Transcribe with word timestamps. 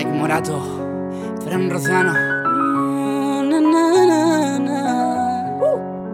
Mike 0.00 0.14
Morato, 0.14 0.58
Fran 1.42 1.68
Rosano. 1.68 2.14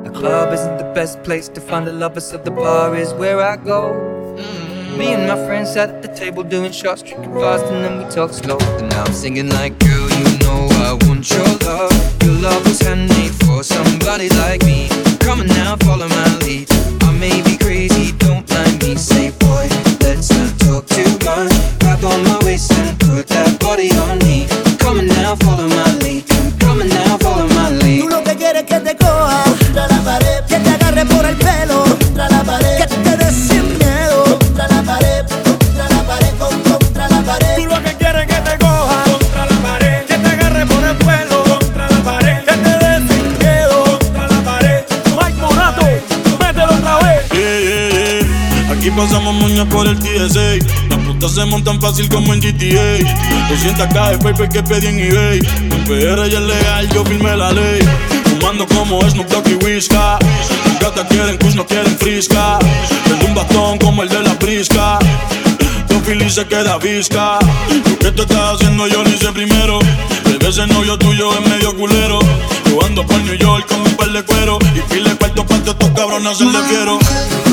The 0.03 0.11
club 0.11 0.53
isn't 0.53 0.79
the 0.79 0.91
best 0.93 1.23
place 1.23 1.47
to 1.51 1.61
find 1.61 1.87
the 1.87 1.93
lovers, 1.93 2.27
so 2.27 2.37
the 2.37 2.51
bar 2.51 2.97
is 2.97 3.15
where 3.15 3.41
I 3.41 3.55
go. 3.55 3.93
Mm. 4.37 4.99
Me 4.99 5.13
and 5.13 5.29
my 5.29 5.37
friends 5.47 5.73
sat 5.75 5.89
at 5.91 6.03
the 6.03 6.09
table 6.09 6.43
doing 6.43 6.73
shots, 6.73 7.03
drinking 7.03 7.33
fast, 7.35 7.65
and 7.67 7.85
then 7.85 8.05
we 8.05 8.13
talk 8.13 8.33
slow. 8.33 8.59
And 8.59 8.89
now 8.91 9.05
I'm 9.05 9.13
singing 9.13 9.51
like, 9.51 9.79
girl, 9.79 10.11
you 10.11 10.39
know 10.39 10.67
I 10.83 10.99
want 11.07 11.31
your 11.31 11.47
love. 11.69 11.93
Your 12.25 12.35
love 12.43 12.67
was 12.67 12.81
handmade 12.81 13.37
for 13.45 13.63
somebody 13.63 14.29
like 14.31 14.65
me. 14.65 14.89
Come 15.21 15.43
on 15.43 15.47
now, 15.47 15.77
follow 15.77 16.09
my 16.09 16.36
pasamos 48.97 49.35
moñas 49.35 49.67
por 49.67 49.87
el 49.87 49.99
TSA. 49.99 50.65
Las 50.89 50.99
putas 51.07 51.33
se 51.33 51.45
montan 51.45 51.81
fácil 51.81 52.09
como 52.09 52.33
en 52.33 52.41
GTA. 52.41 52.99
200k 53.51 54.11
de 54.11 54.19
paper 54.19 54.49
que 54.49 54.63
pedí 54.63 54.87
en 54.87 54.99
eBay. 54.99 55.39
En 55.39 55.85
PR 55.85 56.29
ya 56.29 56.39
es 56.39 56.45
legal, 56.45 56.89
yo 56.93 57.05
firmé 57.05 57.37
la 57.37 57.53
ley. 57.53 57.81
Fumando 58.25 58.67
como 58.67 59.01
Snoop 59.09 59.29
Dogg 59.29 59.49
y 59.49 59.65
Whiska. 59.65 60.19
Mis 60.65 60.81
gatas 60.81 61.07
quieren 61.09 61.37
kush, 61.37 61.55
no 61.55 61.67
quieren 61.67 61.97
frisca. 61.99 62.59
Tengo 63.05 63.27
un 63.27 63.35
bastón 63.35 63.79
como 63.79 64.03
el 64.03 64.09
de 64.09 64.23
la 64.23 64.35
brisca. 64.35 64.99
Tu 65.89 66.01
fili 66.01 66.31
se 66.31 66.47
queda 66.47 66.79
visca. 66.79 67.39
Lo 67.91 67.99
que 67.99 68.13
tú 68.13 68.23
estás 68.23 68.55
haciendo 68.55 68.89
yo 68.89 69.03
lo 69.03 69.11
hice 69.11 69.31
primero. 69.33 69.79
Debe 70.25 70.49
ese 70.49 70.67
novio 70.67 70.99
tuyo 70.99 71.33
es 71.35 71.49
medio 71.49 71.77
culero. 71.77 72.19
Yo 72.65 72.85
ando 72.85 73.07
por 73.07 73.21
New 73.21 73.35
York 73.35 73.67
con 73.69 73.81
un 73.83 73.95
par 73.95 74.11
de 74.11 74.25
cuero. 74.25 74.59
Y 74.75 74.81
pile 74.93 75.15
cuarto 75.17 75.47
pa' 75.47 75.57
estos 75.57 75.91
cabrones 75.91 76.33
hacerle 76.33 76.59
quiero. 76.69 77.46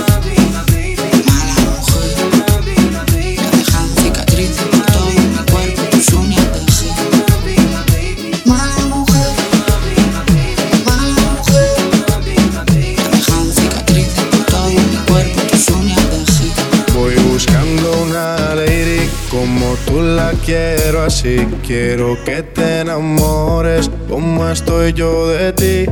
Como 19.34 19.74
tú 19.88 20.00
la 20.00 20.32
quiero 20.46 21.04
así. 21.04 21.48
Quiero 21.66 22.24
que 22.24 22.44
te 22.44 22.82
enamores 22.82 23.90
como 24.08 24.48
estoy 24.48 24.94
yo 24.94 25.28
de 25.28 25.52
ti. 25.54 25.92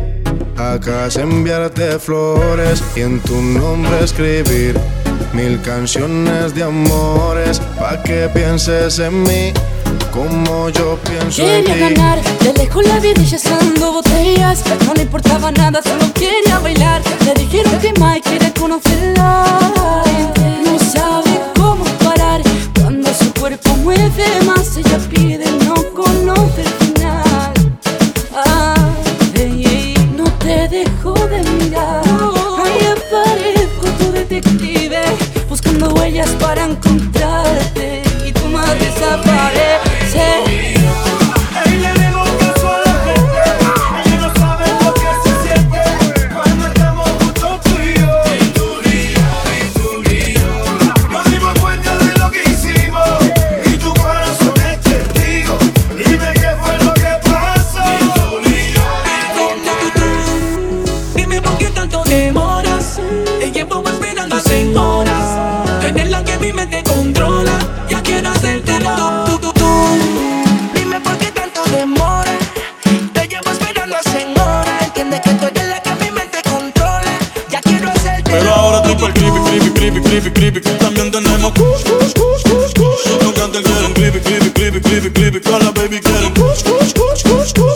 Acá 0.58 1.08
enviarte 1.16 1.98
flores 1.98 2.84
y 2.96 3.02
en 3.02 3.20
tu 3.22 3.42
nombre 3.42 4.04
escribir 4.04 4.80
mil 5.34 5.60
canciones 5.62 6.54
de 6.54 6.64
amores 6.64 7.60
pa' 7.80 8.04
que 8.04 8.30
pienses 8.34 9.00
en 9.00 9.24
mí 9.24 9.54
como 10.12 10.70
yo 10.70 11.00
pienso 11.10 11.42
en 11.42 11.64
Quería 11.66 11.74
ti. 11.74 11.96
ganar, 11.96 12.22
de 12.40 12.54
lejos 12.54 12.86
la 12.86 13.00
vi 13.00 13.14
rechazando 13.14 13.94
botellas 13.94 14.62
No 14.86 14.94
le 14.94 15.04
importaba 15.04 15.52
nada, 15.52 15.82
solo 15.82 16.14
quería 16.14 16.60
bailar 16.60 17.02
Le 17.26 17.34
dijeron 17.34 17.80
que 17.80 17.94
Mike 18.00 18.30
quiere 18.30 18.52
conocerla 18.54 19.81
Su 23.64 23.70
cuerpo 23.70 23.84
mueve 23.84 24.42
más 24.46 24.78
Ella 24.78 25.00
pide, 25.10 25.46
no 25.66 25.76
conoce 25.94 26.62
el 26.62 26.68
final. 26.86 27.54
Ah, 28.34 28.76
ey, 29.36 29.66
ey, 29.66 29.94
no 30.16 30.24
te 30.40 30.68
dejo 30.68 31.14
de 31.28 31.44
mirar 31.44 32.01
Por 79.02 79.12
creepy, 79.16 79.40
creepy, 79.40 79.70
creepy, 79.72 80.02
creepy, 80.02 80.32
creepy. 80.32 80.62
Que 80.62 80.70
también 80.74 81.10
tenemos 81.10 81.52
kush, 81.54 81.84
kush, 81.84 82.14
kush, 82.14 82.44
kush, 82.44 82.74
kush. 82.76 83.10
Los 83.10 83.34
cantantes 83.34 83.64
quieren 83.64 83.94
creepy, 83.94 84.20
creepy, 84.20 84.52
creepy, 84.52 84.80
creepy, 84.80 85.10
creepy. 85.10 85.40
Todas 85.40 85.64
las 85.64 85.74
baby 85.74 86.00
quieren 86.00 86.32
kush, 86.36 86.62
kush, 86.62 86.94
kush, 86.94 87.24
kush, 87.24 87.54
kush. 87.54 87.71